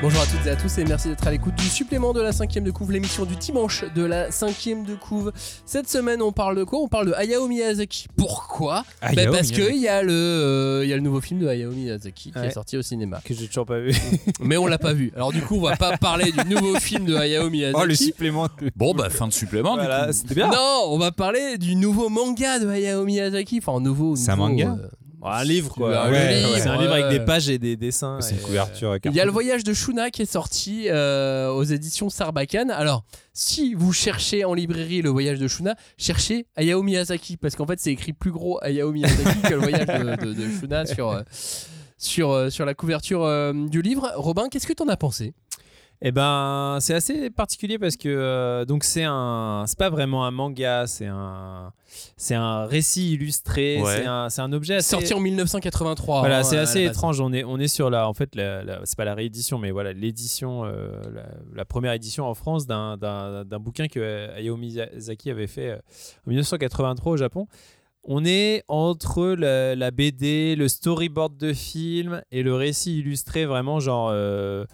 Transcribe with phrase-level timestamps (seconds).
[0.00, 2.30] Bonjour à toutes et à tous et merci d'être à l'écoute du supplément de la
[2.30, 5.32] cinquième de couve, l'émission du dimanche de la cinquième de couve.
[5.66, 6.78] Cette semaine, on parle de quoi?
[6.78, 8.06] On parle de Hayao Miyazaki.
[8.16, 8.84] Pourquoi?
[9.02, 11.48] Hayao Ben Parce qu'il y, a le, euh, il y a le nouveau film de
[11.48, 12.46] Hayao Miyazaki qui Ouais.
[12.46, 13.20] est sorti au cinéma.
[13.24, 13.90] que j'ai toujours pas vu.
[14.40, 15.10] Mais on l'a pas vu.
[15.16, 17.80] Alors du coup, on va pas parler du nouveau film de Hayao Miyazaki.
[17.82, 18.46] Oh, le supplément.
[18.76, 20.18] Bon, bah, fin de supplément, voilà, du coup.
[20.20, 20.48] c'était bien.
[20.48, 23.58] Non, on va parler du nouveau manga de Hayao Miyazaki.
[23.66, 24.14] Enfin, nouveau.
[24.14, 24.88] C'est un nouveau, manga euh,
[25.22, 26.06] un livre quoi.
[26.06, 28.20] Un Ouais, livre, C'est un livre avec des pages et des dessins.
[28.20, 28.96] C'est une couverture.
[29.04, 32.70] Il y a le voyage de Shuna qui est sorti euh, aux éditions Sarbacane.
[32.70, 37.66] Alors, si vous cherchez en librairie le voyage de Shuna, cherchez Hayao Miyazaki parce qu'en
[37.66, 41.10] fait, c'est écrit plus gros Hayao Miyazaki que le voyage de, de- de Shuna sur,
[41.10, 41.22] euh,
[41.96, 44.12] sur, euh, sur la couverture euh, du livre.
[44.16, 45.34] Robin, qu'est-ce que t'en as pensé?
[46.00, 50.30] Eh ben, c'est assez particulier parce que euh, donc c'est un, c'est pas vraiment un
[50.30, 51.72] manga, c'est un,
[52.16, 53.96] c'est un récit illustré, Ouais.
[53.96, 54.90] c'est un, c'est un objet assez.
[54.90, 56.20] Sorti en 1983.
[56.20, 57.20] Voilà, hein, c'est assez étrange.
[57.20, 59.72] On est, on est sur la, en fait, la, la- c'est pas la réédition, mais
[59.72, 64.36] voilà, l'édition, euh, la, la première édition en France d'un, d'un, d'un bouquin que euh,
[64.36, 67.48] Hayao Miyazaki avait fait en 1983 au Japon.
[68.04, 73.80] On est entre la, la BD, le storyboard de film et le récit illustré, vraiment
[73.80, 74.64] genre euh,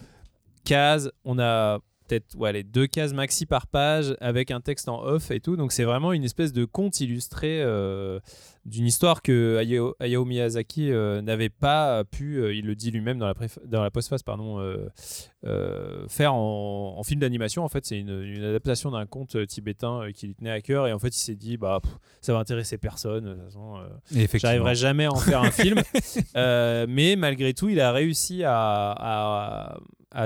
[0.65, 1.09] cases.
[1.23, 5.31] On a peut-être ouais, les deux cases maxi par page avec un texte en off
[5.31, 5.55] et tout.
[5.55, 8.19] Donc c'est vraiment une espèce de conte illustré euh,
[8.65, 13.17] d'une histoire que Hayao, Hayao Miyazaki euh, n'avait pas pu, euh, il le dit lui-même
[13.17, 13.33] dans la,
[13.65, 14.59] dans la postface, pardon,
[16.07, 17.63] faire en, en film d'animation.
[17.63, 20.87] En fait, c'est une, une adaptation d'un conte tibétain qui lui tenait à cœur.
[20.87, 21.91] Et en fait, il s'est dit, bah, pff,
[22.21, 23.37] ça va intéresser personne.
[24.35, 25.81] J'arriverai jamais à en faire un film.
[26.35, 29.77] Mais malgré tout, il a réussi à, à- à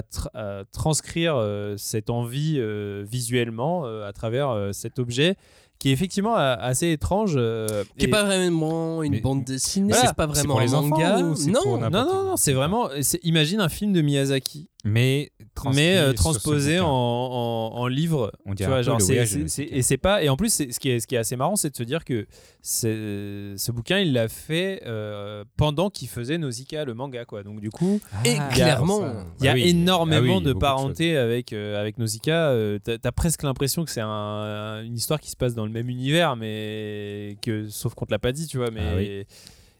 [0.01, 5.35] tra- à transcrire euh, cette envie euh, visuellement euh, à travers euh, cet objet
[5.79, 7.33] qui est effectivement assez étrange.
[7.37, 10.59] euh, Qui est et- pas vraiment une Mais- bande dessinée, Voilà, c'est pas vraiment pour
[10.59, 11.19] un les enfants manga.
[11.23, 12.89] ou c'est non, pour non, non, non, c'est vraiment.
[13.23, 15.29] Imagine un film de Miyazaki, Mais
[15.73, 18.31] mais euh, transposé en, en, en livre.
[18.45, 20.23] On Tu vois, genre, c'est- et c'est pas.
[20.23, 21.83] Et en plus, c'est- ce qui est, ce qui est assez marrant, c'est de se
[21.83, 22.27] dire que
[22.61, 27.43] c'est- ce bouquin, il l'a fait euh, pendant qu'il faisait Nausicaa, le manga, quoi.
[27.43, 29.25] Donc du coup, Et Ah, clairement, ça.
[29.39, 32.51] il y a Ah oui, énormément ah oui, a de parenté avec, euh, avec Nausicaa.
[32.51, 35.71] Euh, T'as as presque l'impression que c'est un- une histoire qui se passe dans le
[35.73, 38.71] même univers, mais que sauf qu'on te l'a pas dit, tu vois.
[38.71, 39.03] Mais Ah oui.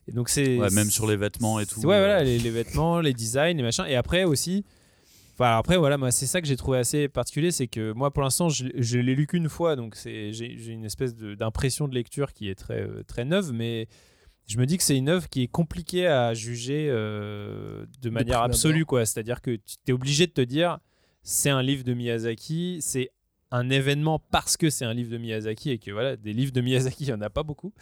[0.07, 1.79] et donc c'est Ouais, même sur les vêtements et tout.
[1.79, 3.85] Ouais, voilà, les, les vêtements, les designs, les machins.
[3.87, 4.65] Et après aussi.
[5.39, 8.23] Enfin, après, voilà, moi, c'est ça que j'ai trouvé assez particulier, c'est que moi, pour
[8.23, 12.33] l'instant, je, je l'ai lu qu'une fois, donc c'est, j'ai, une espèce d'impression de lecture
[12.33, 13.87] qui est très, euh, très neuve, mais
[14.47, 18.41] je me dis que c'est une œuvre qui est compliquée à juger euh, de manière
[18.41, 19.05] absolue, quoi.
[19.05, 20.79] C'est-à-dire que tu es obligé de te dire,
[21.23, 23.09] c'est un livre de Miyazaki, c'est
[23.51, 26.61] un événement parce que c'est un livre de Miyazaki et que voilà, des livres de
[26.61, 27.73] Miyazaki, il n'y en a pas beaucoup.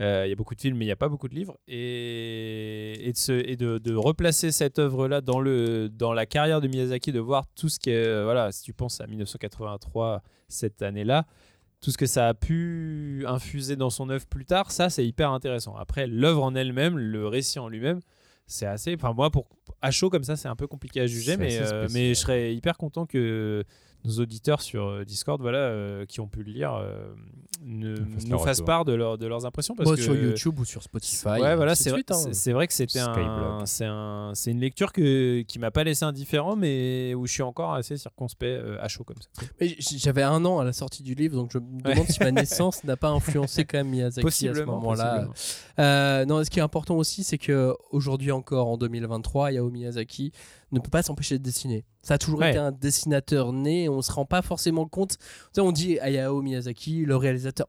[0.00, 1.56] Euh, Il y a beaucoup de films, mais il n'y a pas beaucoup de livres.
[2.10, 6.60] Et, et, de, se- et de, de replacer cette œuvre-là dans, le, dans la carrière
[6.60, 7.94] de Miyazaki, de voir tout ce qui est.
[8.06, 11.26] euh, Voilà, si tu penses à 1983, cette année-là,
[11.80, 15.30] tout ce que ça a pu infuser dans son œuvre plus tard, ça, c'est hyper
[15.32, 15.76] intéressant.
[15.76, 18.00] Après, l'œuvre en elle-même, le récit en lui-même,
[18.46, 18.94] c'est assez.
[18.94, 19.48] Enfin, moi, pour,
[19.82, 22.54] à chaud comme ça, c'est un peu compliqué à juger, mais, euh, mais je serais
[22.54, 23.64] hyper content que
[24.06, 27.12] nos auditeurs sur euh, Discord, voilà, euh, qui ont pu le lire, euh,
[27.62, 27.95] ne,
[28.26, 29.74] Nous fassent part de, leur- de leurs impressions.
[29.74, 31.26] Parce Bon, que, sur YouTube ou sur Spotify.
[31.26, 32.52] Ouais, voilà, c'est hein.
[32.52, 36.56] vrai que c'était un, c'est un, c'est une lecture que, qui m'a pas laissé indifférent,
[36.56, 39.46] mais où je suis encore assez circonspect euh, à chaud comme ça.
[39.96, 42.84] J'avais un an à la sortie du livre, donc je me demande si ma naissance
[42.84, 45.28] n'a pas influencé quand même Miyazaki à ce moment-là.
[45.78, 50.32] Euh, non, ce qui est important aussi, c'est que aujourd'hui encore, en 2023, Hayao Miyazaki
[50.72, 51.84] ne peut pas s'empêcher de dessiner.
[52.02, 52.50] Ça a toujours Ouais.
[52.50, 55.16] été un dessinateur né, on se rend pas forcément compte.
[55.58, 57.66] On dit Hayao Miyazaki, le réalisateur.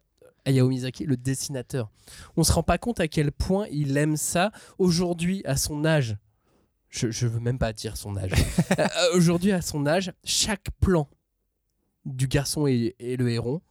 [0.47, 1.89] Hayao Miyazaki, le dessinateur.
[2.37, 6.15] On se rend pas compte à quel point il aime ça aujourd'hui à son âge.
[6.89, 8.31] Je, je veux même pas dire son âge.
[8.79, 8.85] Euh,
[9.15, 11.09] aujourd'hui à son âge, chaque plan
[12.05, 13.61] du garçon et, et le héron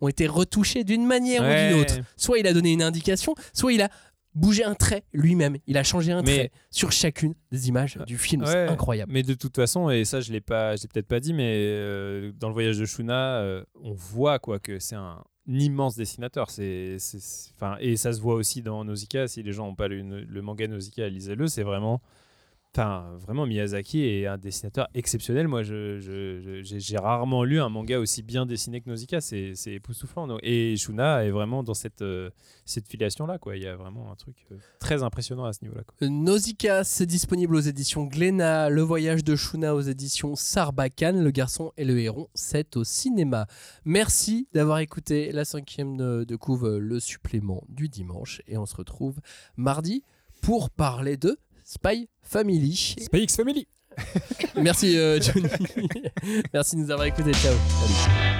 [0.00, 1.94] ont été retouchés d'une manière ou d'une autre.
[2.16, 3.88] Soit il a donné une indication, soit il a
[4.34, 5.56] bougé un trait lui-même.
[5.66, 8.44] Il a changé un Mais- trait sur chacune des images du film.
[8.46, 9.12] C'est incroyable.
[9.12, 12.32] Mais de toute façon, et ça je l'ai pas, j'ai peut-être pas dit, mais euh,
[12.38, 16.50] dans le voyage de Shuna, euh, on voit quoi que c'est un immense dessinateur.
[16.50, 16.96] C'est,
[17.56, 19.28] enfin, et ça se voit aussi dans Nausicaa.
[19.28, 21.46] Si les gens n'ont pas le manga Nausicaa, lisez-le.
[21.46, 22.00] C'est vraiment,
[22.76, 25.48] enfin, vraiment Miyazaki est un dessinateur exceptionnel.
[25.48, 29.20] Moi, j'ai, rarement lu un manga aussi bien dessiné que Nausicaa.
[29.20, 30.38] C'est, époustouflant.
[30.42, 32.30] Et Shuna est vraiment dans cette, euh,
[32.66, 33.38] filiation-là.
[33.54, 35.82] Il y a vraiment un truc euh, très impressionnant à ce niveau-là.
[36.02, 38.70] Nausicaa, c'est disponible aux éditions Glénat.
[38.70, 41.22] Le voyage de Shuna aux éditions Sarbacane.
[41.22, 43.46] Le garçon et le héron, c'est au cinéma.
[43.84, 48.42] Merci d'avoir écouté la cinquième de, de couve, le supplément du dimanche.
[48.46, 49.20] Et on se retrouve
[49.56, 50.02] mardi
[50.42, 52.74] pour parler de Spy Family.
[52.74, 53.66] Spy X Family.
[54.56, 55.48] Merci euh, Johnny.
[56.52, 57.32] Merci de nous avoir écoutés.
[57.32, 57.54] Ciao.
[57.68, 58.33] Salut.